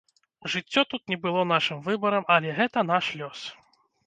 [0.53, 3.47] Жыццё тут не было нашым выбарам, але гэта наш лёс.